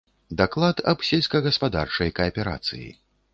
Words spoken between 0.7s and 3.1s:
аб сельскагаспадарчай кааперацыі.